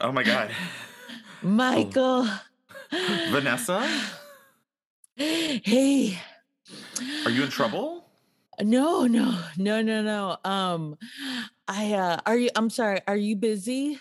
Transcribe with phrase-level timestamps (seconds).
[0.00, 0.50] Oh my God.
[1.42, 2.28] Michael.
[3.30, 3.88] Vanessa,
[5.16, 6.18] Hey.
[7.24, 8.04] are you in trouble?
[8.60, 10.36] No, no, no, no, no.
[10.44, 10.96] Um,
[11.66, 13.98] I uh are you I'm sorry, are you busy?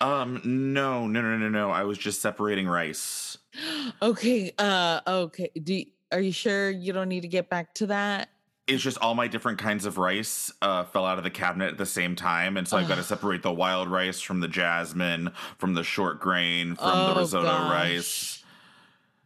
[0.00, 1.70] Um, no, no, no, no, no.
[1.70, 3.36] I was just separating rice.
[4.02, 5.50] Okay, uh okay.
[5.62, 8.30] Do are you sure you don't need to get back to that?
[8.70, 11.78] It's just all my different kinds of rice uh, fell out of the cabinet at
[11.78, 15.32] the same time, and so I've got to separate the wild rice from the jasmine,
[15.58, 17.70] from the short grain, from Oh, the risotto gosh.
[17.72, 18.36] rice.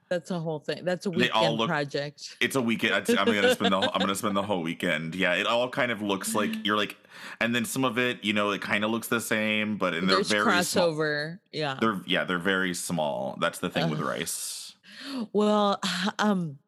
[0.08, 0.84] That's a whole thing.
[0.84, 2.36] That's a weekend look- project.
[2.40, 2.94] It's a weekend.
[2.94, 5.14] I'm gonna spend the I'm gonna spend the whole weekend.
[5.14, 6.96] Yeah, it all kind of looks like you're like,
[7.40, 10.08] and then some of it, you know, it kind of looks the same, but and
[10.08, 10.92] they're There's very small.
[10.92, 11.38] crossover.
[11.52, 11.76] Yeah.
[11.80, 13.36] They're yeah, they're very small.
[13.40, 14.74] That's the thing with rice.
[15.32, 15.80] Well,
[16.18, 16.58] um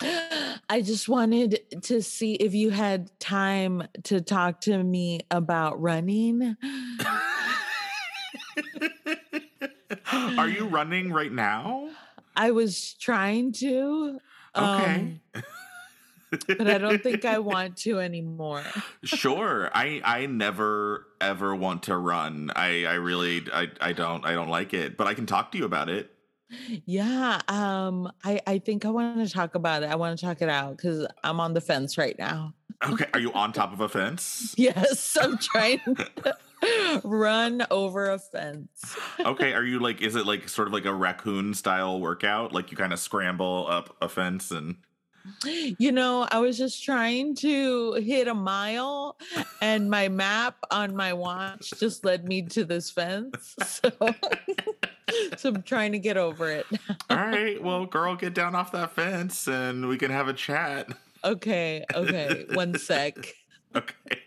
[0.00, 6.56] I just wanted to see if you had time to talk to me about running.
[10.12, 11.90] Are you running right now?
[12.36, 14.20] I was trying to.
[14.54, 15.20] Okay.
[15.34, 15.42] um,
[16.46, 18.64] but I don't think I want to anymore.
[19.04, 19.70] sure.
[19.74, 22.50] I I never ever want to run.
[22.54, 25.58] I I really I I don't I don't like it, but I can talk to
[25.58, 26.10] you about it.
[26.86, 29.90] Yeah, um, I I think I want to talk about it.
[29.90, 32.54] I want to talk it out because I'm on the fence right now.
[32.84, 34.54] Okay, are you on top of a fence?
[34.56, 38.96] Yes, I'm trying to run over a fence.
[39.20, 42.52] Okay, are you like is it like sort of like a raccoon style workout?
[42.52, 44.76] Like you kind of scramble up a fence and
[45.78, 49.18] You know, I was just trying to hit a mile,
[49.60, 53.54] and my map on my watch just led me to this fence.
[53.64, 53.90] So,
[55.36, 56.66] so I'm trying to get over it.
[57.10, 60.88] All right, well, girl, get down off that fence and we can have a chat.
[61.24, 63.16] Okay, okay, one sec.
[63.76, 64.22] Okay.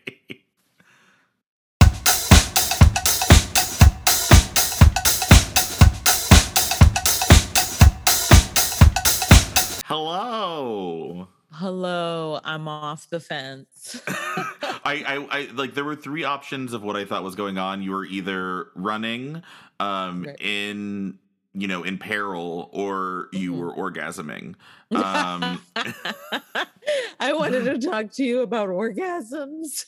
[9.86, 11.28] Hello.
[11.52, 14.00] Hello, I'm off the fence.
[14.84, 17.82] I, I, I like there were three options of what I thought was going on.
[17.82, 19.44] You were either running
[19.80, 20.36] um Right.
[20.42, 21.18] in
[21.54, 23.58] you know in peril or you Mhm.
[23.60, 24.56] were orgasming.
[24.96, 25.62] Um
[27.20, 29.86] I wanted to talk to you about orgasms.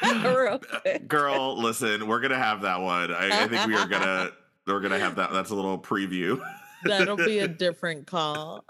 [1.08, 3.12] Girl, listen, we're gonna have that one.
[3.12, 4.30] I, I think we are gonna
[4.66, 5.32] we're gonna have that.
[5.32, 6.42] That's a little preview.
[6.84, 8.64] That'll be a different call.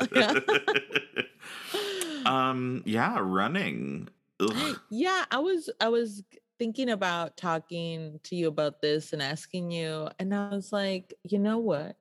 [2.26, 4.08] um yeah, running.
[4.40, 4.80] Ugh.
[4.90, 6.22] yeah, I was I was
[6.58, 11.38] thinking about talking to you about this and asking you, and I was like, you
[11.38, 11.96] know what?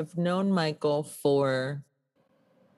[0.00, 1.82] I've known Michael for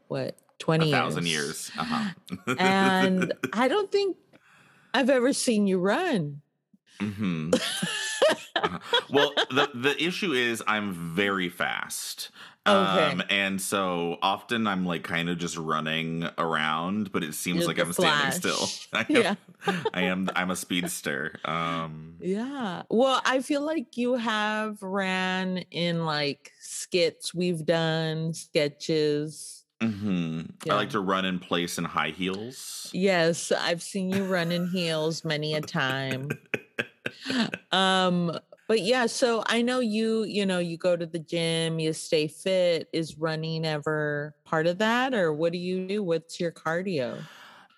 [0.09, 1.71] what A twenty thousand years.
[1.79, 2.55] Uh-huh.
[2.59, 4.17] and I don't think
[4.93, 6.43] I've ever seen you run.
[7.01, 7.51] hmm
[9.11, 12.31] well, the the issue is I'm very fast.
[12.67, 13.11] Okay.
[13.13, 17.69] Um, and so often I'm like kind of just running around, but it seems You're
[17.69, 18.57] like I'm standing still.
[18.57, 18.89] Flash.
[18.95, 19.35] I am, Yeah.
[19.95, 21.39] I am I'm a speedster.
[21.45, 22.83] Um Yeah.
[22.89, 29.65] Well, I feel like you have ran in like skits we've done, sketches.
[29.83, 30.51] mhm.
[30.71, 32.89] I like to run in place in high heels.
[32.95, 36.31] Yes, I've seen you run in heels many a time.
[37.73, 41.93] Um, but yeah, so I know you, you know, you go to the gym, you
[41.93, 42.89] stay fit.
[42.93, 45.15] Is running ever part of that?
[45.15, 46.03] Or what do you do?
[46.03, 47.29] What's your cardio?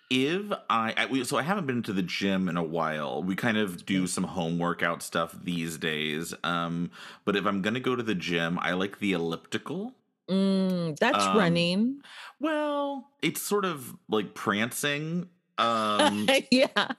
[0.09, 3.21] if I, I we, so I haven't been to the gym in a while.
[3.23, 6.33] We kind of do some home workout stuff these days.
[6.43, 6.91] Um,
[7.25, 9.93] but if I'm gonna go to the gym, I like the elliptical.
[10.29, 12.01] Mm, that's Um, running.
[12.39, 15.29] Well, it's sort of like prancing.
[15.59, 16.91] Um, yeah.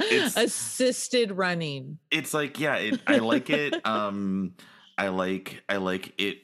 [0.00, 1.98] It's- Assisted running.
[2.10, 3.74] it's like yeah, it, I like it.
[3.86, 4.54] Um,
[4.98, 6.38] I like I like it.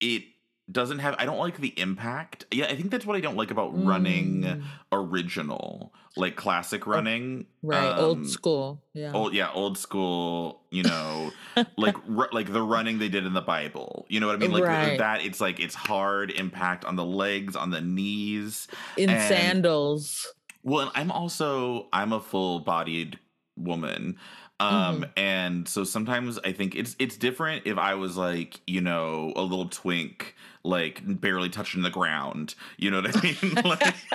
[0.00, 0.24] It
[0.70, 1.16] doesn't have.
[1.18, 2.46] I don't like the impact.
[2.52, 4.62] Yeah, I think that's what I don't like about running Mm,
[4.92, 7.46] original, like classic running.
[7.62, 7.92] right.
[7.92, 8.82] um, Old school.
[8.94, 9.12] Yeah.
[9.12, 10.62] Old, yeah, old school.
[10.70, 11.30] You know,
[11.76, 14.06] like ru- like the running they did in the Bible.
[14.08, 14.52] You know what I mean?
[14.52, 14.98] Like Right.
[14.98, 15.24] that.
[15.24, 18.68] It's like it's hard impact on the legs, on the knees.
[18.96, 20.26] in and- sandals.
[20.62, 23.18] Well, and I'm also I'm a full-bodied
[23.56, 24.18] woman.
[24.60, 29.32] Um and so sometimes I think it's it's different if I was like, you know,
[29.34, 30.34] a little twink
[30.64, 32.54] like barely touching the ground.
[32.76, 33.54] You know what I mean?
[33.64, 33.80] like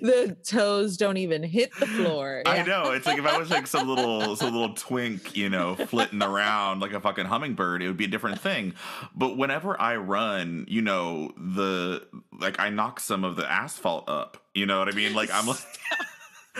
[0.00, 2.42] the toes don't even hit the floor.
[2.46, 2.92] I know.
[2.92, 6.80] It's like if I was like some little some little twink, you know, flitting around
[6.80, 8.74] like a fucking hummingbird, it would be a different thing.
[9.14, 12.06] But whenever I run, you know, the
[12.38, 14.42] like I knock some of the asphalt up.
[14.54, 15.14] You know what I mean?
[15.14, 15.58] Like I'm like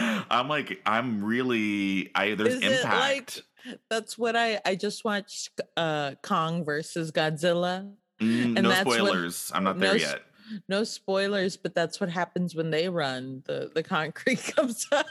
[0.00, 3.42] I'm like, I'm really, I there's Is it like impact.
[3.90, 7.92] that's what I I just watched uh Kong versus Godzilla.
[8.20, 9.52] Mm, and no that's what- spoilers.
[9.54, 10.22] I'm not there s- yet.
[10.66, 13.42] No spoilers, but that's what happens when they run.
[13.46, 15.06] The the concrete comes up.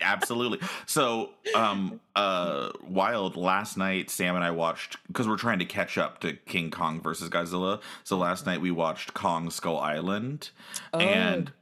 [0.00, 0.60] Absolutely.
[0.86, 5.98] So, um, uh, Wild last night, Sam and I watched because we're trying to catch
[5.98, 7.80] up to King Kong versus Godzilla.
[8.04, 10.50] So last night we watched Kong Skull Island,
[10.94, 11.52] Oh, and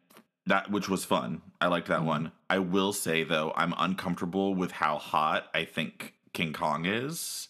[0.47, 1.41] that which was fun.
[1.61, 2.05] I liked that Mhm.
[2.07, 2.33] one.
[2.51, 7.49] I will say though, I'm uncomfortable with how hot I think King Kong is.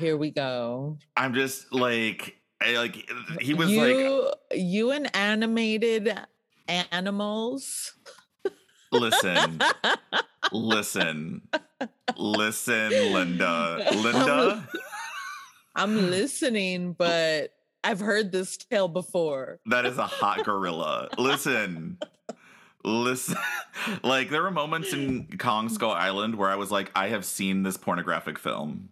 [0.00, 0.98] here we go.
[1.16, 3.08] I'm just like, I, like
[3.40, 6.12] he was like, you you and animated
[6.68, 7.92] animals.
[8.92, 9.60] listen,
[10.52, 11.42] listen,
[12.16, 14.68] listen, Linda, Linda.
[15.76, 17.50] I'm listening, but
[17.82, 19.60] I've heard this tale before.
[19.66, 21.08] That is a hot gorilla.
[21.18, 21.98] Listen.
[22.84, 23.36] Listen.
[24.02, 27.64] Like there were moments in Kong Skull Island where I was like, I have seen
[27.64, 28.88] this pornographic film.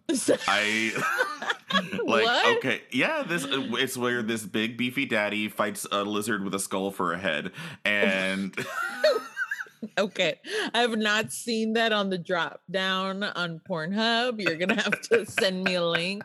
[0.47, 0.91] I
[2.03, 2.57] like What?
[2.57, 6.91] okay, yeah, this it's where this big beefy daddy fights a lizard with a skull
[6.91, 7.53] for a head.
[7.85, 8.53] And
[9.97, 10.39] Okay.
[10.73, 14.39] I have not seen that on the drop down on Pornhub.
[14.41, 16.23] You're to have to send me a link.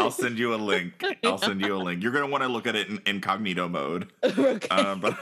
[0.00, 1.02] I'll send you a link.
[1.24, 2.02] I'll send you a link.
[2.02, 4.10] You're gonna want to look at it in incognito mode.
[4.22, 4.68] okay.
[4.68, 5.18] Um, but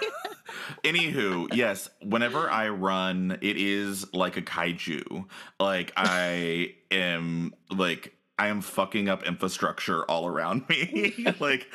[0.85, 5.27] anywho, yes, whenever I run, it is like a kaiju.
[5.59, 11.15] Like I am like I am fucking up infrastructure all around me.
[11.41, 11.71] like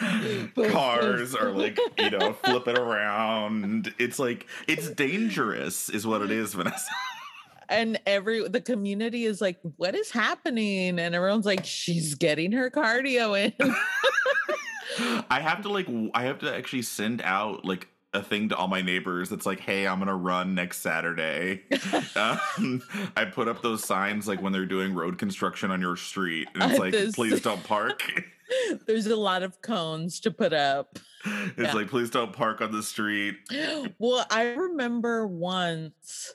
[0.71, 3.93] cars are like, you know, flipping around.
[3.99, 6.91] It's like it's dangerous is what it is, Vanessa.
[7.69, 10.99] and every the community is like, what is happening?
[10.99, 13.53] And everyone's like, she's getting her cardio in.
[15.29, 18.67] I have to like I have to actually send out like a thing to all
[18.67, 21.63] my neighbors that's like, hey, I'm gonna run next Saturday.
[22.15, 22.81] um,
[23.15, 26.69] I put up those signs like when they're doing road construction on your street, and
[26.71, 28.01] it's like, this- please don't park.
[28.87, 30.99] There's a lot of cones to put up.
[31.25, 31.73] it's Yeah.
[31.73, 33.35] like, please don't park on the street.
[33.99, 36.33] Well, I remember once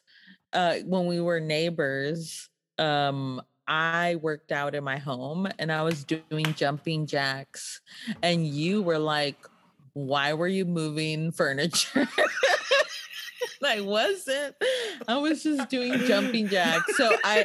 [0.53, 2.49] uh, when we were neighbors,
[2.79, 7.81] um, I worked out in my home and I was doing jumping jacks,
[8.23, 9.37] and you were like,
[9.95, 12.09] Why were you moving furniture?
[13.65, 14.57] I wasn't.
[15.07, 16.97] I was just doing jumping jacks.
[16.97, 17.45] So I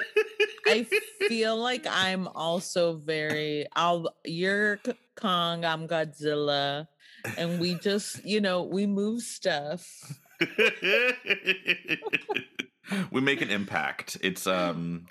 [0.66, 0.88] I
[1.28, 4.80] feel like I'm also very I'll you're
[5.16, 6.88] Kong, I'm Godzilla,
[7.38, 9.88] and we just, you know, we move stuff.
[13.12, 14.18] we make an impact.
[14.22, 15.06] It's um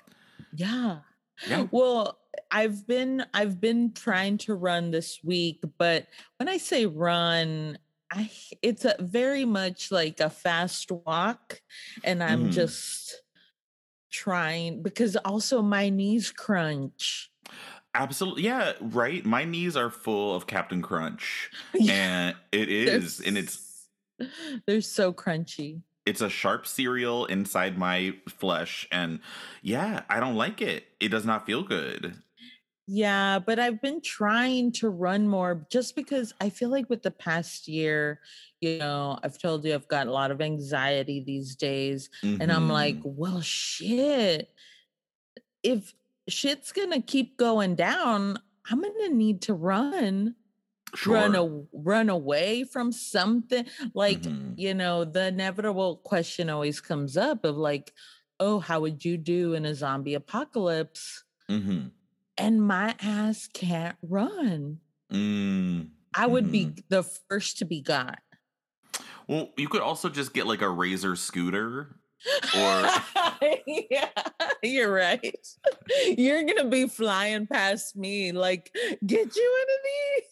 [0.53, 0.99] Yeah.
[1.47, 1.67] Yeah.
[1.71, 2.17] Well,
[2.51, 6.07] I've been I've been trying to run this week, but
[6.37, 7.77] when I say run,
[8.11, 8.31] I
[8.61, 11.61] it's a very much like a fast walk
[12.03, 12.53] and I'm Mhm.
[12.53, 13.21] just
[14.11, 17.31] trying because also my knees crunch.
[17.93, 19.25] absolutely yeah, right.
[19.25, 21.49] My knees are full of Captain Crunch.
[21.87, 22.69] And it
[23.25, 23.89] and it's
[24.65, 25.81] they're so crunchy.
[26.05, 29.19] it's a sharp cereal inside my flesh and
[29.61, 32.15] yeah i don't like it it does not feel good
[32.89, 37.11] Yeah, but I've been trying to run more just because I feel like with the
[37.11, 38.21] past year,
[38.61, 42.09] you know, I've told you I've got a lot of anxiety these days.
[42.39, 43.03] And I'm like, Mhm.
[43.03, 44.53] well, shit.
[45.63, 45.93] If
[46.29, 48.37] shit's gonna keep going down,
[48.69, 50.35] I'm gonna need to run,
[50.93, 53.67] sure run, a, run away from something.
[53.93, 54.57] Like, Mhm.
[54.57, 57.93] you know, the inevitable question always comes up of like,
[58.39, 61.25] oh, how would you do in a zombie apocalypse?
[61.49, 61.96] Mhm.
[62.37, 64.79] And my ass can't run.
[65.11, 65.89] Mm.
[66.13, 66.51] I would Mhm.
[66.51, 68.19] be the first to be got.
[69.27, 71.99] well you could also just get like a razor scooter
[72.57, 72.89] Or-
[73.67, 74.09] yeah,
[74.63, 75.47] you're right.
[76.17, 78.75] You're gonna be flying past me, like,
[79.05, 79.81] get you one of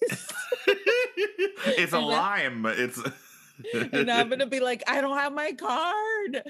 [0.10, 0.28] these.
[1.78, 3.00] it's a And lime it's
[3.94, 6.44] and I'm gonna be like, I don't have my card.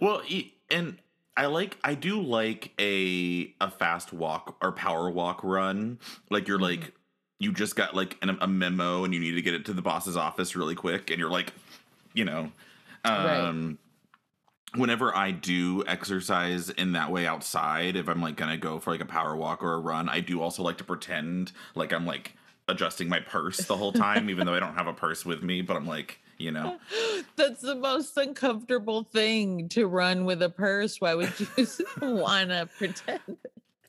[0.00, 0.22] well
[0.70, 0.98] and
[1.36, 5.98] i like i do like a a fast walk or power walk run
[6.30, 6.62] like you're Mhm.
[6.62, 6.92] like
[7.40, 9.82] you just got like an, a memo and you need to get it to the
[9.82, 11.52] boss's office really quick and you're like
[12.14, 12.50] you know
[13.04, 13.40] Right.
[13.40, 13.78] um
[14.76, 19.00] whenever i do exercise in that way outside if i'm like gonna go for like
[19.00, 22.32] a power walk or a run i do also like to pretend like i'm like
[22.68, 25.60] adjusting my purse the whole time even though i don't have a purse with me
[25.62, 26.78] but i'm like you know
[27.36, 31.00] That's the most uncomfortable thing to run with a purse.
[31.00, 31.66] Why would you
[32.02, 33.20] wanna pretend?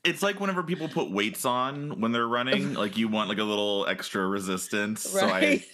[0.04, 3.44] It's like whenever people put weights on when they're running, like you want like a
[3.44, 5.02] little extra resistance.
[5.02, 5.64] So I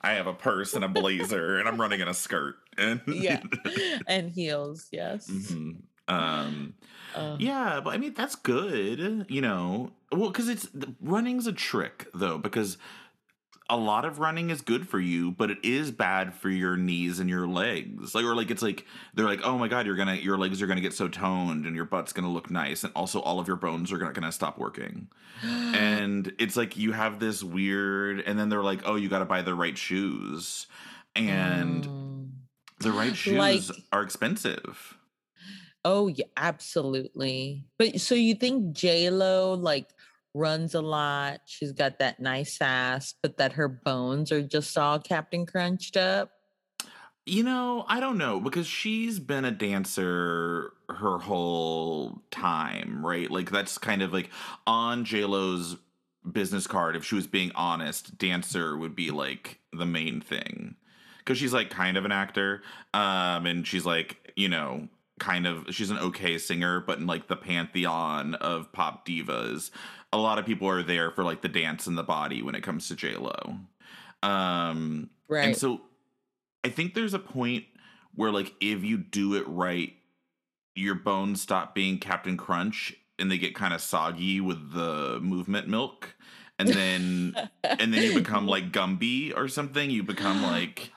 [0.00, 2.56] I have a purse and a blazer, and I'm running in a skirt.
[2.78, 3.40] And yeah,
[4.06, 4.88] and heels.
[4.92, 5.28] Yes.
[5.28, 5.82] Mhm.
[6.08, 6.74] Um,
[7.14, 9.92] Uh, yeah, but I mean that's good, you know.
[10.12, 10.68] Well, because it's
[11.00, 12.78] running's a trick though, because
[13.68, 17.18] a lot of running is good for you, but it is bad for your knees
[17.18, 18.14] and your legs.
[18.14, 20.66] Like, or like it's like they're like, oh my god, you're gonna your legs are
[20.66, 23.56] gonna get so toned and your butt's gonna look nice, and also all of your
[23.56, 25.08] bones are gonna, gonna stop working.
[25.74, 29.24] And it's like you have this weird, and then they're like, oh, you got to
[29.26, 30.66] buy the right shoes,
[31.14, 32.30] and Mm.
[32.80, 33.36] the right shoes
[33.68, 34.96] Like- are expensive.
[35.84, 37.64] Oh yeah, absolutely.
[37.78, 39.88] But so you think J Lo like
[40.36, 41.40] runs a lot?
[41.46, 46.30] She's got that nice ass, but that her bones are just all Captain Crunched up.
[47.24, 53.28] You know, I don't know because she's been a dancer her whole time, right?
[53.28, 54.30] Like that's kind of like
[54.66, 55.76] on JLo's
[56.30, 60.76] business card if she was being honest, dancer would be like the main thing.
[61.24, 62.62] Cuz she's like kind of an actor
[62.94, 67.26] um and she's like, you know, kind of she's an okay singer but in like
[67.26, 69.70] the pantheon of pop divas,
[70.12, 72.62] a lot of people are there for like the dance and the body when it
[72.62, 73.60] comes to JLo.
[74.22, 75.44] Um Right.
[75.44, 75.80] and so
[76.64, 77.64] I think there's a point
[78.14, 79.92] where like if you do it right,
[80.74, 85.68] your bones stop being Captain Crunch and they get kind of soggy with the movement
[85.68, 86.14] milk.
[86.58, 89.90] And then and then you become like Gumby or something.
[89.90, 90.92] You become like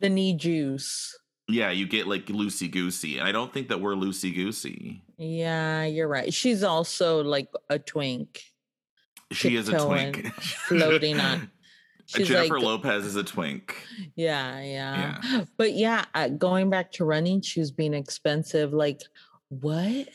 [0.00, 1.16] the knee juice.
[1.54, 3.18] Yeah, you get like loosey goosey.
[3.18, 5.02] And I don't think that we're loosey goosey.
[5.16, 6.32] Yeah, you're right.
[6.32, 8.42] She's also like a twink
[9.32, 10.32] She is a twink.
[10.34, 11.50] floating on.
[12.06, 13.76] She's Jennifer like, Lopez is a twink.
[14.16, 15.44] Yeah, yeah.
[15.56, 19.02] But yeah, uh, going back to running shoes being expensive, like
[19.48, 20.08] what?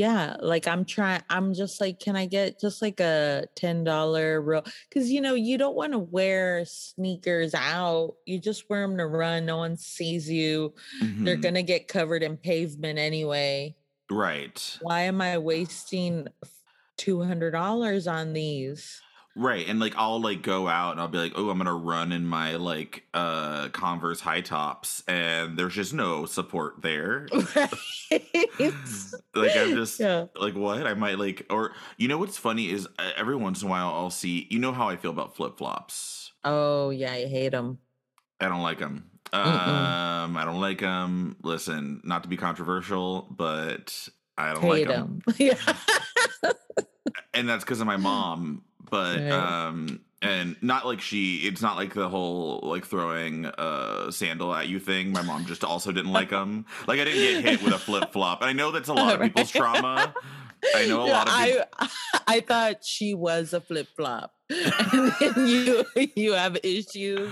[0.00, 4.64] Yeah, like I'm trying, I'm just like, can I get just like a $10 real?
[4.88, 8.14] Because you know, you don't want to wear sneakers out.
[8.24, 9.44] You just wear them to run.
[9.44, 10.74] No one sees you.
[11.22, 11.42] They're Mhm.
[11.42, 13.76] going to get covered in pavement anyway.
[14.10, 14.80] right.
[14.80, 16.28] Why am I wasting
[16.96, 19.00] $200 on these?
[19.40, 19.66] Right.
[19.66, 22.26] And like I'll like go out and I'll be like, oh, I'm gonna run in
[22.26, 27.26] my like uh Converse high tops and there's just no support there.
[28.10, 28.74] Right?
[29.34, 30.26] Like I'm just yeah.
[30.34, 30.84] like what?
[30.84, 34.10] I might like or you know what's funny is every once in a while I'll
[34.10, 36.32] see you know how I feel about flip flops.
[36.44, 37.78] Oh, yeah, I hate them.
[38.40, 39.10] I don't like them.
[39.32, 39.46] Mm-mm.
[39.46, 41.36] Um, I don't like them.
[41.42, 45.34] Listen, not to be controversial, but I don't like Hate them, them.
[45.38, 46.52] Yeah.
[47.34, 48.64] and that's because of my mom.
[48.90, 51.36] But um, and not like she.
[51.38, 55.12] It's not like the whole like throwing a sandal at you thing.
[55.12, 56.66] My mom just also didn't like them.
[56.86, 58.40] Like I didn't get hit with a flip flop.
[58.42, 60.14] and I know that's a lot of people's trauma.
[60.74, 61.64] I know a Yeah, lot of people.
[61.78, 61.88] I
[62.36, 67.30] I thought she was a flip flop, and then you you have issues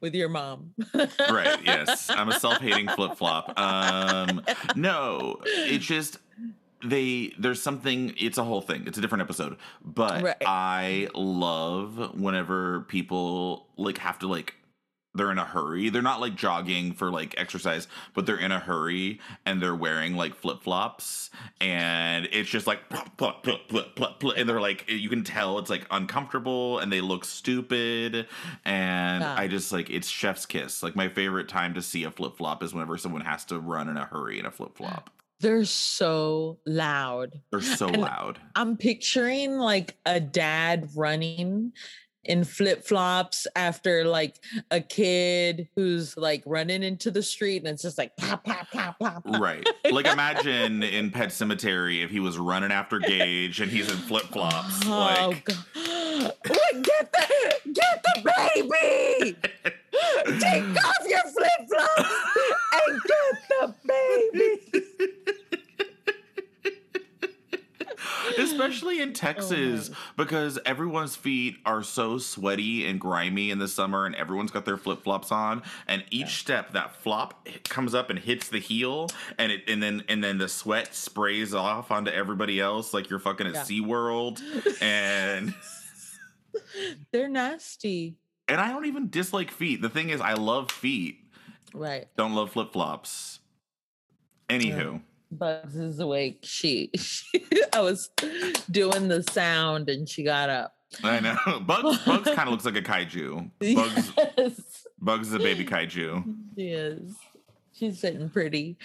[0.00, 0.74] with your mom.
[1.30, 4.42] right yes i'm a self-hating flip-flop um
[4.74, 6.18] no it's just
[6.84, 10.36] they there's something it's a whole thing it's a different episode but Right.
[10.44, 14.54] i love whenever people like have to like
[15.14, 18.58] they're in a hurry they're not like jogging for like exercise but they're in a
[18.58, 21.30] hurry and they're wearing like flip-flops
[21.62, 25.24] and it's just like plop, plop, plop, plop, plop, plop, and they're like you can
[25.24, 28.26] tell it's like uncomfortable and they look stupid
[28.66, 29.34] and Yeah.
[29.38, 32.74] i just like it's chef's kiss like my favorite time to see a flip-flop is
[32.74, 35.08] whenever someone has to run in a hurry in a flip-flop
[35.40, 37.40] They're so loud.
[37.52, 41.72] they're so And loud I'm picturing like a dad running
[42.24, 44.34] in flip flops after like
[44.72, 48.98] a kid who's like running into the street and it's just like pop, pop, pop,
[48.98, 53.88] pop, right like imagine in Pet Sematary if he was running after gage and he's
[53.88, 54.88] in flip-flops Oh,
[55.28, 55.56] like God.
[56.50, 59.36] Wait, get the get the baby!
[60.40, 62.10] Take off your flip flops
[62.72, 64.82] and get the baby.
[68.38, 69.96] especially in oh, Texas my.
[70.16, 74.76] because everyone's feet are so sweaty and grimy in the summer and everyone's got their
[74.76, 79.08] flip-flops on and each step that flop comes up and hits the heel
[79.38, 83.18] and it and then and then the sweat sprays off onto everybody else like you're
[83.18, 83.62] fucking at Yeah.
[83.62, 84.42] SeaWorld
[84.82, 85.54] and
[87.12, 88.16] They're nasty.
[88.48, 89.80] and I don't even dislike feet.
[89.82, 91.20] The thing is I love feet.
[91.74, 92.08] Right.
[92.16, 93.40] Don't love flip-flops.
[94.48, 95.00] Anywho.
[95.30, 96.38] Bugs is awake.
[96.42, 97.42] She, she
[97.72, 98.10] I was
[98.70, 100.74] doing the sound and she got up.
[101.02, 101.36] I know.
[101.60, 103.50] Bugs Bugs kind of looks like a kaiju.
[103.74, 104.86] Bugs Yes.
[105.00, 106.24] Bugs is a baby kaiju.
[106.56, 107.16] She is.
[107.72, 108.78] She's sitting pretty.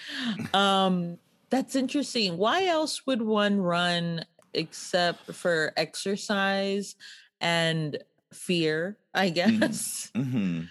[0.52, 1.16] Um,
[1.48, 2.36] that's interesting.
[2.36, 6.96] Why else would one run except for exercise
[7.40, 7.96] and
[8.32, 8.98] fear?
[9.14, 10.10] I guess.
[10.14, 10.62] hmm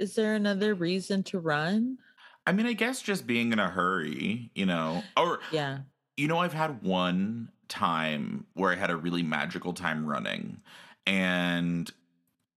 [0.00, 1.98] Is there another reason to run?
[2.46, 5.80] I mean, I guess just being in a hurry, you know, or Yeah.
[6.16, 10.62] you know, I've had one time where I had a really magical time running,
[11.06, 11.88] and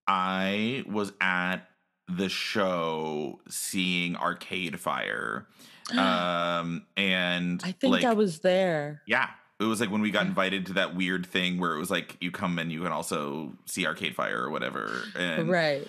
[0.08, 1.70] I was at
[2.08, 5.48] the show seeing Arcade Fire,
[5.98, 9.02] um, and I think like, I was there.
[9.06, 9.30] yeah.
[9.60, 12.18] It was like when we got invited to that weird thing where it was like
[12.20, 15.04] you come and you can also see Arcade Fire or whatever.
[15.16, 15.88] And, right.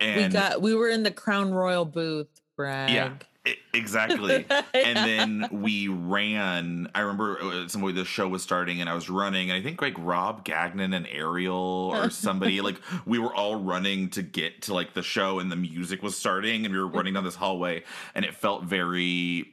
[0.00, 2.90] And we got we were in the Crown Royal booth, Brad.
[2.90, 3.14] Yeah,
[3.74, 4.44] exactly.
[4.74, 6.88] and then we ran.
[6.94, 9.62] I remember uh, some way the show was starting, and I was running, and I
[9.62, 14.62] think like Rob Gagnon and Ariel or somebody like we were all running to get
[14.62, 17.36] to like the show, and the music was starting, and we were running down this
[17.36, 17.84] hallway,
[18.14, 19.52] and it felt very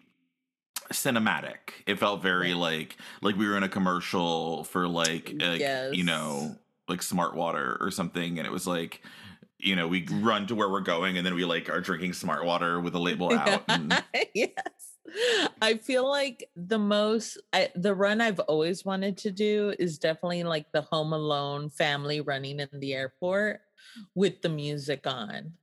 [0.91, 1.83] cinematic.
[1.85, 5.93] It felt very like like we were in a commercial for like, like Yes.
[5.93, 6.55] you know
[6.87, 9.01] like Smart Water or something, and it was like.
[9.59, 12.45] You know, we run to where we're going, and then we like are drinking Smart
[12.45, 13.63] Water with the label out.
[13.67, 14.51] And, yes.
[15.61, 20.43] I feel like the most I, the run I've always wanted to do is definitely
[20.43, 23.61] like the Home Alone family running in the airport
[24.15, 25.53] with the music on.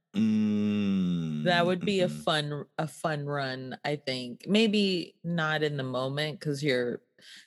[1.44, 4.46] That would be a Mm, fun a fun run, I think.
[4.48, 7.00] Maybe not in the moment cuz you're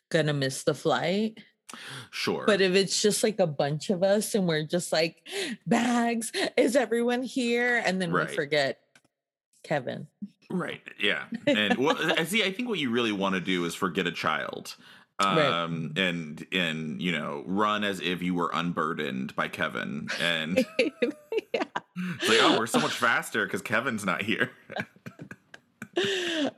[0.10, 1.38] going to miss the flight.
[2.12, 2.44] Sure.
[2.46, 5.18] But if it's just like a bunch of us and we're just like
[5.68, 7.82] bags, is everyone here?
[7.86, 8.28] And then Right.
[8.30, 8.80] we forget
[9.64, 10.08] Kevin.
[10.50, 11.26] right, yeah.
[11.46, 12.44] And well, I see.
[12.44, 14.76] I think what you really want to do is forget a child,
[15.22, 15.46] Right.
[15.46, 21.64] um, and and you know, run as if you were unburdened by Kevin, and yeah.
[21.98, 24.50] it's like, oh, we're so much faster because Kevin's not here.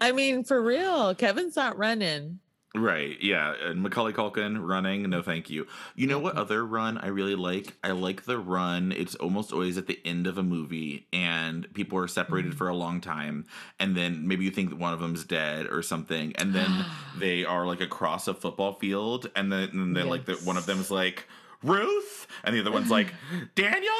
[0.00, 2.40] I mean, for real, Kevin's not running.
[2.72, 3.52] Right, yeah.
[3.64, 5.66] And Macaulay Culkin running, no thank you.
[5.96, 7.74] You know what other run I really like?
[7.82, 8.92] I like the run.
[8.92, 12.56] It's almost always at the end of a movie and people are separated Mhm.
[12.56, 13.46] for a long time
[13.80, 16.84] and then maybe you think that one of them's dead or something and then
[17.18, 20.66] they are like across a football field and then and then like the, one of
[20.66, 21.26] them's like
[21.62, 22.26] Ruth?
[22.44, 23.12] And the other one's like
[23.54, 23.92] Daniel?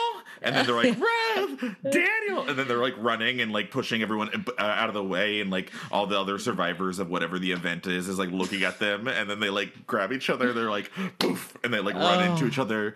[0.42, 0.98] And then they're like
[1.36, 2.48] Ruth Daniel.
[2.48, 5.50] And then they're like running and like pushing everyone uh, out of the way and
[5.50, 9.06] like all the other survivors of whatever the event is is like looking at them.
[9.08, 10.52] And then they like grab each other.
[10.54, 12.48] They're like poof and they like run into Oh.
[12.48, 12.94] each other.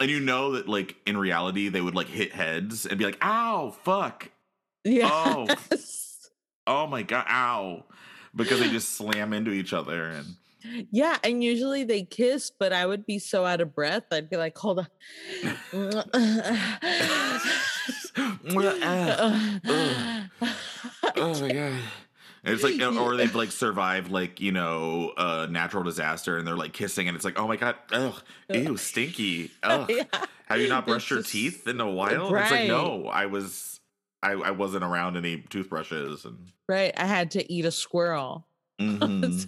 [0.00, 3.18] And you know that like in reality they would like hit heads and be like
[3.22, 4.30] ow fuck.
[4.84, 5.46] Yeah.
[6.66, 7.26] oh my god.
[7.28, 7.84] Ow.
[8.34, 10.36] Because they just slam into each other and
[10.90, 14.04] Yeah, and usually they kiss, but I would be so out of breath.
[14.12, 14.86] I'd be like, hold on.
[21.16, 21.80] oh my god
[22.44, 26.72] it's like or they've like survived like you know a natural disaster and they're like
[26.72, 30.04] kissing and it's like oh my god ugh ew stinky ugh Yeah.
[30.46, 32.68] have you not It's brushed your just- teeth in a uh, while And it's like
[32.68, 33.80] no i was
[34.22, 36.92] I, I wasn't around any toothbrushes and Right.
[36.96, 38.48] I had to eat a squirrel.
[38.80, 39.38] Mm-hmm.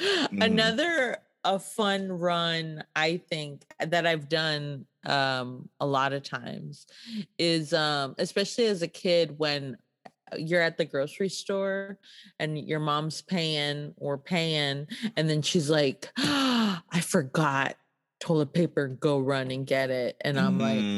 [0.00, 0.42] Mhm.
[0.42, 6.86] Another a fun run I think that I've done um a lot of times
[7.38, 9.78] is um especially as a kid when
[10.32, 11.98] uh, you're at the grocery store
[12.38, 14.86] and your mom's paying or paying
[15.16, 17.76] and then she's like I forgot
[18.20, 20.16] toilet paper go run and get it.
[20.22, 20.90] And I'm like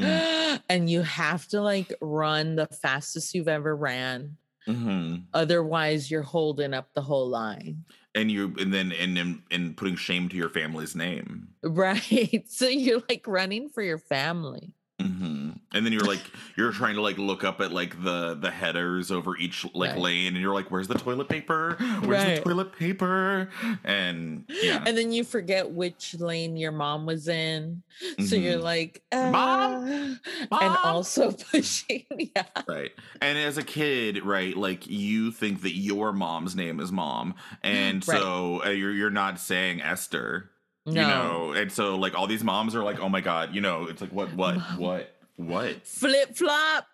[0.68, 4.36] and you have to like run the fastest you've ever ran
[4.68, 5.26] Mhm.
[5.34, 7.84] otherwise you're holding up the whole line.
[8.14, 11.48] And you and then and and, and putting shame to your family's name.
[11.62, 12.44] Right.
[12.48, 14.74] So you're like running for your family.
[15.00, 15.31] Hmm
[15.74, 19.10] And then you're like you're trying to like look up at like the the headers
[19.10, 19.98] over each like Right.
[19.98, 21.76] lane, and you're like, "Where's the toilet paper?
[22.00, 22.36] Where's Right.
[22.36, 23.48] the toilet paper?"
[23.84, 27.82] And yeah, and then you forget which lane your mom was in
[28.20, 28.62] so you're Mhm.
[28.62, 30.20] like Mom?
[30.50, 32.04] "Uh," and also pushing
[32.34, 32.92] yeah right.
[33.20, 38.06] And as a kid, right, like you think that your mom's name is mom, and
[38.06, 38.20] Right.
[38.20, 40.50] so uh, you're you're not saying Esther,
[40.86, 43.60] no you know, and so like all these moms are like, "Oh my god," you
[43.60, 44.78] know, it's like what what Mom.
[44.78, 46.86] what what flip flop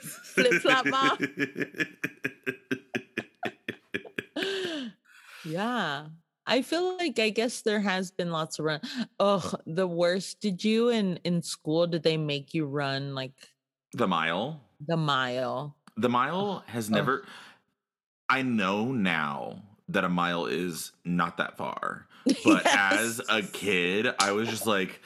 [0.00, 1.18] Flip-flop, Mom.
[5.44, 6.06] yeah
[6.46, 8.80] i feel like i guess there has been lots of run
[9.18, 13.32] oh the worst did you in in school did they make you run like
[13.92, 14.60] the mile.
[14.86, 16.94] the mile The mile has Oh.
[16.94, 17.24] never.
[18.28, 22.06] I know now that a mile is not that far,
[22.44, 25.00] but as a kid, I was just like,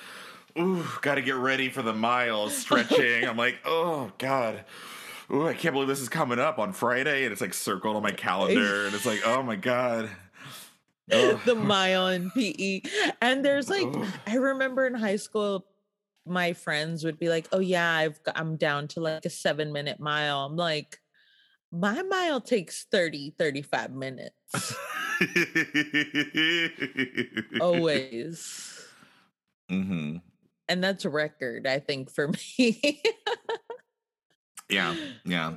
[0.58, 3.24] "Ooh, got to get ready for the miles Stretching.
[3.24, 4.64] I'm like, "Oh God."
[5.30, 8.02] Ooh, I can't believe this is coming up on Friday, and it's like circled on
[8.02, 10.10] my calendar, and it's like, oh my god,
[11.10, 11.40] Ugh.
[11.44, 12.82] the mile in PE.
[13.20, 13.88] And there's like.
[14.26, 15.66] I remember in high school,
[16.26, 19.72] my friends would be like, "Oh yeah, I've got, I'm down to like a 7
[19.72, 21.00] minute mile." I'm like,
[21.72, 24.74] "My mile takes 30 35 minutes."
[27.60, 28.80] Always.
[29.68, 30.16] hmm
[30.68, 33.02] And that's a record, I think, for me.
[34.68, 35.54] Yeah, yeah,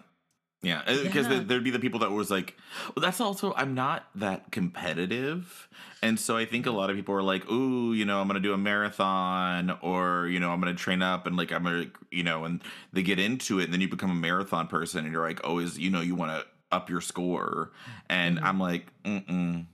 [0.61, 0.83] yeah.
[1.03, 1.43] Because Yeah.
[1.45, 2.55] there'd be the people that was like,
[2.95, 5.69] well, that's also I'm not that competitive,
[6.01, 8.39] and so I think a lot of people are like, ooh, you know, I'm gonna
[8.39, 12.23] do a marathon, or you know, I'm gonna train up, and like I'm gonna, you
[12.23, 15.27] know, and they get into it, and then you become a marathon person, and you're
[15.27, 17.71] like, oh, is you know, you want to up your score,
[18.09, 18.43] and Mhm.
[18.43, 19.65] I'm like, mm mm,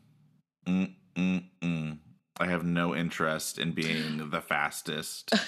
[0.68, 2.00] mm mm mm.
[2.40, 5.32] I have no interest in being the fastest.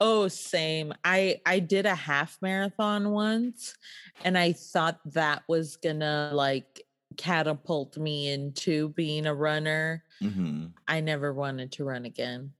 [0.00, 0.94] Oh, same.
[1.04, 3.74] I I did a half marathon once
[4.24, 6.82] and I thought that was gonna like
[7.16, 10.04] catapult me into being a runner.
[10.20, 12.52] hmm I never wanted to run again.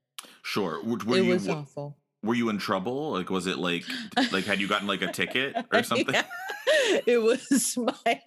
[0.43, 0.83] Sure.
[0.83, 1.97] Were, were it you was awful.
[2.25, 3.13] were you in trouble?
[3.13, 3.85] Like, was it like
[4.33, 6.13] like had you gotten like a ticket or something?
[6.13, 6.25] Yeah.
[7.07, 8.21] It was my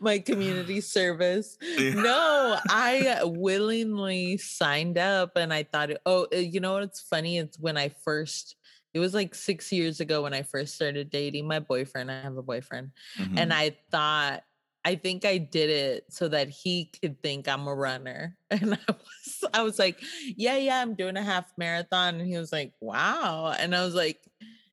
[0.00, 1.56] my community service.
[1.62, 1.94] Yeah.
[1.94, 7.38] No, I willingly signed up and I thought, oh, uh, you know what's funny?
[7.38, 8.56] It's when I first,
[8.92, 12.10] it was like six years ago when I first started dating my boyfriend.
[12.10, 12.90] I have a boyfriend.
[13.18, 13.38] Mhm.
[13.38, 14.42] And I thought,
[14.86, 18.36] I think I did it so that he could think I'm a runner.
[18.50, 20.00] And I was, I was like,
[20.36, 22.20] yeah, yeah, I'm doing a half marathon.
[22.20, 23.54] And he was like, wow.
[23.58, 24.20] And I was like,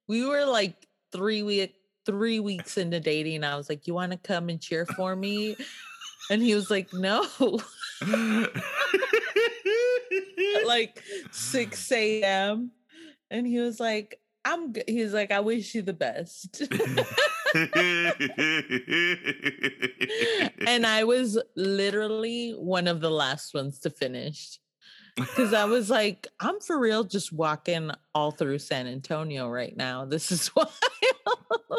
[0.08, 0.76] we were like
[1.14, 3.44] three week, three weeks into dating.
[3.44, 5.56] I was like, you want to come and cheer for me?
[6.30, 7.28] And he was like, no,
[10.66, 12.72] like 6 a.m.
[13.30, 14.86] And he was like, I'm good.
[14.88, 16.62] He was like, I wish you the best.
[20.68, 24.61] and I was literally one of the last ones to finish.
[25.16, 30.06] Because I was like, I'm for real just walking all through San Antonio right now.
[30.06, 30.68] This is why.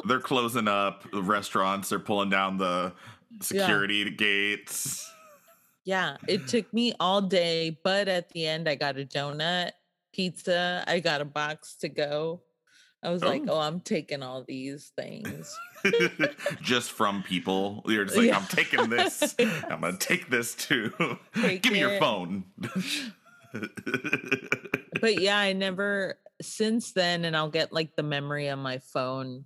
[0.07, 1.89] They're closing up the restaurants.
[1.89, 2.93] They're pulling down the
[3.41, 5.11] security gates.
[5.85, 9.73] yeah, it took me all day, but at the end, I got a donut,
[10.13, 12.43] pizza, I got a box to go.
[13.05, 13.55] I was like, Oh.
[13.55, 15.59] oh, I'm taking all these things.
[16.63, 17.83] just from people.
[17.87, 18.37] You're just like, Yeah.
[18.37, 19.35] I'm taking this.
[19.41, 20.93] I'm gonna take this too.
[21.35, 22.45] Give me your phone.
[25.01, 29.45] But yeah, I never since then, and I'll get like the memory on my phone.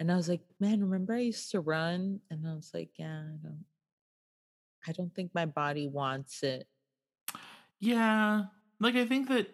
[0.00, 2.20] And I was like, man, remember I used to run?
[2.30, 3.64] And I was like, yeah, I don't
[4.86, 6.66] I don't think my body wants it.
[7.80, 8.44] Yeah.
[8.80, 9.48] Like I think that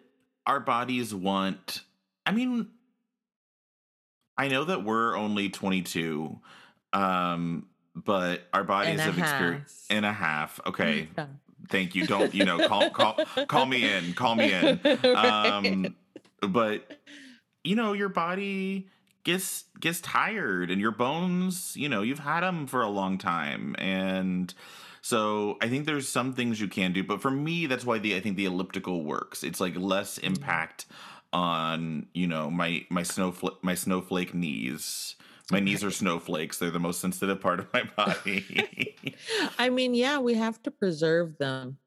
[0.45, 1.81] our bodies want
[2.25, 2.67] I mean
[4.37, 6.39] I know that we're only 22
[6.93, 10.59] um but our bodies And have experienced in a half.
[10.65, 11.09] Okay.
[11.71, 12.05] Thank you.
[12.05, 14.13] Don't, you know, call call call me in.
[14.13, 14.79] Call me in.
[15.15, 15.95] Um
[16.41, 16.99] but
[17.63, 18.87] you know, your body
[19.23, 23.75] gets gets tired and your bones, you know, you've had them for a long time
[23.77, 24.53] and
[25.01, 28.15] so I think there's some things you can do, but for me, that's why the
[28.15, 29.43] I think the elliptical works.
[29.43, 30.85] It's like less impact
[31.33, 35.15] on you know my my snowflake my snowflake knees.
[35.51, 36.57] My knees are snowflakes.
[36.57, 39.15] They're the most sensitive part of my body.
[39.59, 41.77] I mean, yeah, we have to preserve them.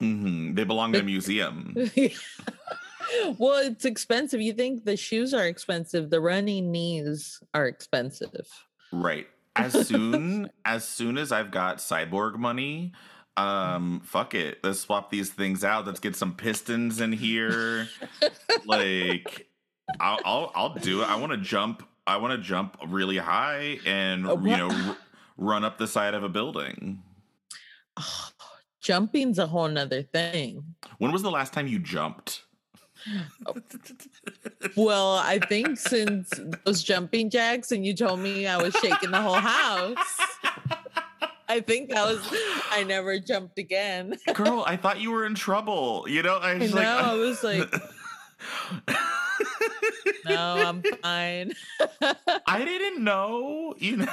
[0.00, 1.74] hmm They belong in a museum.
[3.38, 4.40] well, it's expensive.
[4.40, 8.48] You think the shoes are expensive, the running knees are expensive.
[8.92, 9.26] Right.
[9.56, 12.92] As soon as soon as I've got cyborg money,
[13.36, 14.58] um, fuck it.
[14.62, 15.86] Let's swap these things out.
[15.86, 17.88] Let's get some pistons in here.
[18.66, 19.48] like,
[20.00, 21.08] I'll I'll, I'll do it.
[21.08, 21.82] I want to jump.
[22.06, 24.96] I want to jump really high and Uh, you know r-
[25.36, 27.02] run up the side of a building.
[27.96, 28.28] Oh,
[28.80, 30.74] jumping's a whole nother thing.
[30.98, 32.42] When was the last time you jumped?
[34.76, 36.30] Well, I think since
[36.64, 39.96] those jumping jacks and you told me I was shaking the whole house.
[41.48, 42.20] I think that was
[42.70, 44.16] I never jumped again.
[44.34, 46.06] Girl, I thought you were in trouble.
[46.08, 46.66] You know, I I know.
[46.76, 47.74] like, I was like,
[50.24, 51.52] no, I'm fine.
[52.46, 53.74] I didn't know.
[53.78, 54.12] You know,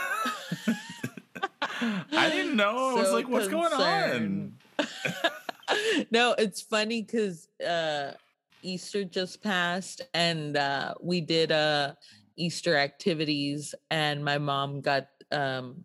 [1.82, 2.96] I didn't know.
[2.98, 4.54] I was like, "What's going on?"
[6.12, 8.14] no, it's funny because uh,
[8.62, 11.94] Easter just passed, and uh, we did uh,
[12.38, 15.84] Easter activities, and my mom got um,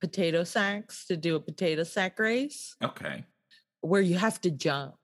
[0.00, 3.24] potato sacks to do a potato sack race Okay,
[3.80, 4.94] where you have to jump.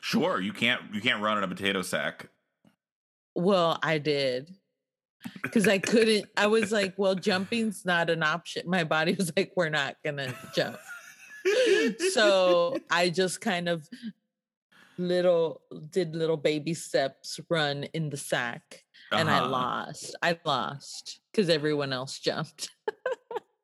[0.00, 0.40] sure.
[0.40, 0.80] You can't.
[0.92, 2.28] You can't run in a potato sack.
[3.36, 4.50] Well, I did.
[5.42, 8.62] Because I couldn't, I was like, well, jumping's not an option.
[8.68, 10.78] My body was like, we're not going to jump.
[12.12, 13.88] so I just kind of
[14.98, 19.48] little did little baby steps run in the sack and I Uh-huh.
[19.48, 20.16] lost.
[20.22, 22.70] I lost because everyone else jumped.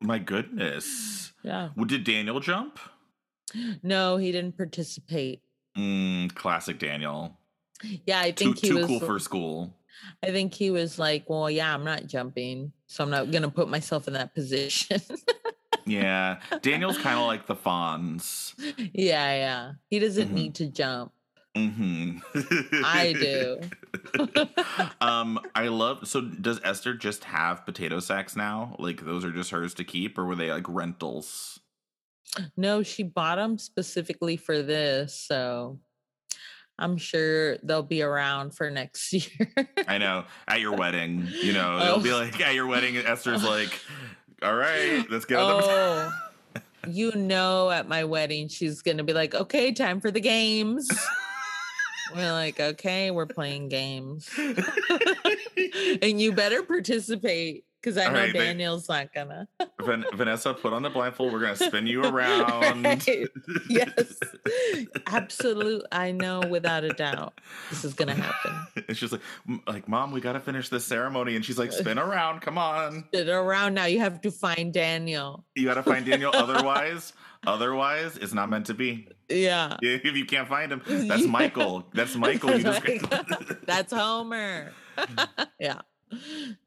[0.01, 1.33] My goodness.
[1.43, 1.71] Yeah.
[1.77, 2.79] Well, Did Daniel jump?
[3.83, 5.43] No, he didn't participate.
[5.77, 7.39] Mm, classic Daniel.
[8.07, 9.75] Yeah, I Too think he too was cool for school.
[10.23, 13.51] I think he was like, "Well, yeah, I'm not jumping, so I'm not going to
[13.51, 15.01] put myself in that position."
[15.85, 16.39] Yeah.
[16.63, 18.55] Daniel's kind of like the Fonz.
[18.95, 19.73] yeah, yeah.
[19.91, 20.33] He doesn't Mhm.
[20.33, 21.13] need to jump.
[21.57, 22.19] hmm
[22.85, 23.59] I do.
[25.01, 26.07] um, I love.
[26.07, 28.77] So, does Esther just have potato sacks now?
[28.79, 31.59] Like those are just hers to keep, or were they like rentals?
[32.57, 35.79] No, she bought them specifically for this, so
[36.79, 39.51] I'm sure they'll be around for next year.
[39.87, 40.25] I know.
[40.49, 42.19] At your wedding, you know, it'll be Oh.
[42.19, 42.97] like at your wedding.
[42.97, 43.79] Esther's like,
[44.43, 46.13] "All right, let's get on the." oh,
[46.89, 50.89] you know, at my wedding, she's gonna be like, "Okay, time for the games."
[52.15, 54.29] we're like, "Okay, we're playing games,
[56.03, 59.49] and you better participate." Because I All know right, they- Daniel's not gonna.
[59.81, 61.33] Van- Vanessa, put on the blindfold.
[61.33, 62.85] We're gonna spin you around.
[62.85, 63.29] Right.
[63.69, 64.21] Yes.
[65.09, 65.85] Absolute.
[65.91, 67.41] I know without a doubt
[67.71, 68.85] this is gonna happen.
[68.89, 69.21] and she's like,
[69.67, 71.35] like, mom, we gotta finish this ceremony.
[71.37, 73.05] And she's like, spin around, come on.
[73.09, 73.87] spin around now.
[73.87, 75.45] You have to find Daniel.
[75.57, 76.31] You gotta find Daniel.
[76.35, 77.13] Otherwise,
[77.47, 79.09] otherwise, it's not meant to be.
[79.29, 79.77] Yeah.
[79.83, 81.31] If you can't find him, that's Yeah.
[81.31, 81.85] Michael.
[81.95, 82.57] That's Michael.
[82.57, 83.57] You just Michael.
[83.67, 84.73] That's Homer.
[85.59, 85.81] yeah.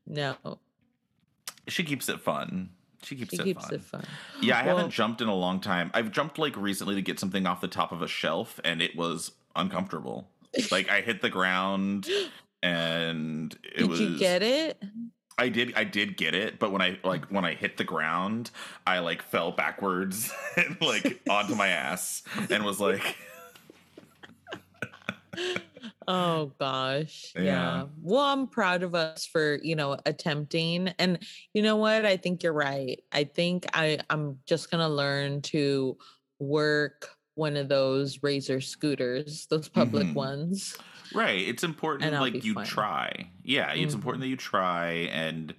[0.08, 0.36] No,
[1.68, 2.70] she keeps it fun.
[3.04, 3.74] She keeps she it keeps fun.
[3.76, 4.04] it fun.
[4.42, 5.92] Yeah, I Well- haven't jumped in a long time.
[5.94, 8.96] I've jumped like recently to get something off the top of a shelf, and it
[8.96, 10.28] was uncomfortable.
[10.72, 12.08] Like I hit the ground,
[12.64, 14.00] and it Did was.
[14.00, 14.82] you get it?
[15.38, 15.74] I did.
[15.76, 17.28] I did get it, but when I like oh.
[17.36, 18.52] when I hit the ground,
[18.88, 23.18] I like fell backwards and like onto my ass, and was like,
[26.08, 27.32] Oh gosh.
[27.36, 27.44] Yeah.
[27.44, 27.86] Yeah.
[28.02, 30.90] Well, I'm proud of us for, you know, attempting.
[31.00, 31.20] And
[31.54, 32.06] you know what?
[32.06, 33.02] I think you're right.
[33.12, 35.98] I think I I'm just going to learn to
[36.40, 40.14] work one of those razor scooters, those public Mhm.
[40.14, 40.78] ones.
[41.14, 41.48] right.
[41.48, 42.66] It's important And like you fine.
[42.66, 43.30] try.
[43.44, 43.98] Yeah, it's Mhm.
[43.98, 45.54] important that you try, and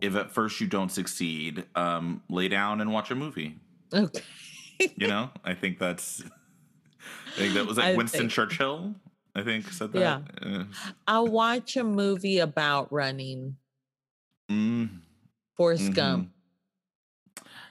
[0.00, 3.56] if at first you don't succeed, um, lay down and watch a movie.
[3.92, 4.22] Okay.
[4.96, 6.22] You know, I think that's.
[6.22, 8.94] I think that was like I Winston think- Churchill.
[9.38, 10.22] I think said that.
[10.42, 10.64] Yeah.
[11.06, 13.56] I'll watch a movie about running.
[14.50, 14.88] mm,
[15.56, 15.94] Forrest mhm.
[15.94, 16.30] Gump.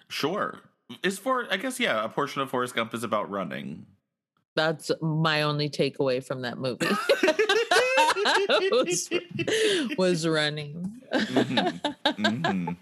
[0.07, 0.59] Sure.
[1.03, 3.85] Is for I guess yeah, a portion of Forrest Gump is about running.
[4.55, 6.87] That's my only takeaway from that movie.
[8.71, 9.09] was,
[9.97, 11.01] was running.
[11.13, 12.77] Mhm.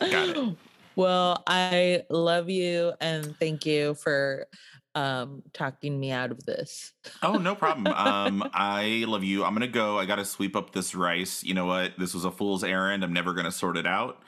[0.00, 0.56] Got it.
[0.96, 4.46] Well, I love you and thank you for
[4.94, 6.92] um talking me out of this.
[7.22, 7.86] Oh, no problem.
[7.88, 9.44] Um, I love you.
[9.44, 9.98] I'm gonna go.
[9.98, 11.44] I gotta sweep up this rice.
[11.44, 11.92] You know what?
[11.98, 13.04] This was a fool's errand.
[13.04, 14.22] I'm never gonna sort it out.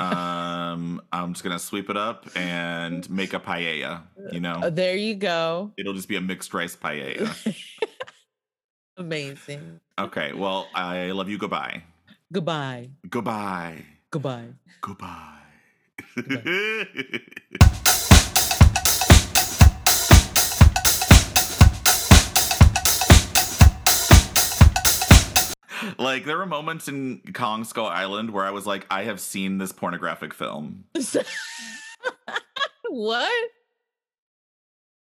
[0.00, 4.02] Um, I'm just gonna sweep it up and make a paella.
[4.32, 5.72] You Uh, know, there you go.
[5.78, 7.32] it'll just be a mixed rice paella.
[8.96, 9.78] Amazing.
[9.98, 10.32] Okay.
[10.32, 11.38] Well, I love you.
[11.38, 11.84] Goodbye.
[12.32, 12.90] Goodbye.
[13.08, 13.84] Goodbye.
[14.10, 14.48] Goodbye.
[14.80, 15.34] Goodbye.
[25.98, 29.58] like there were moments in Kong Skull Island where I was like, I have seen
[29.58, 30.84] this pornographic film.
[32.88, 33.50] what?